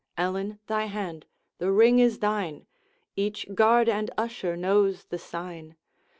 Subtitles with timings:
[0.17, 1.27] Ellen, thy hand
[1.59, 2.65] the ring is thine;
[3.15, 5.75] Each guard and usher knows the sign.